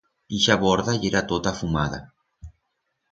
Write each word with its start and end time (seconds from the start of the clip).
Ixa 0.35 0.55
borda 0.61 0.95
yera 1.03 1.21
tota 1.31 1.51
afumada. 1.57 1.99